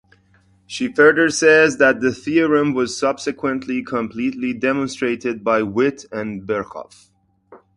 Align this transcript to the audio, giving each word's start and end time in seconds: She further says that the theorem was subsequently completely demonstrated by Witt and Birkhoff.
She 0.65 0.91
further 0.91 1.29
says 1.29 1.77
that 1.77 2.01
the 2.01 2.11
theorem 2.11 2.73
was 2.73 2.97
subsequently 2.97 3.83
completely 3.83 4.51
demonstrated 4.51 5.43
by 5.43 5.61
Witt 5.61 6.05
and 6.11 6.41
Birkhoff. 6.41 7.11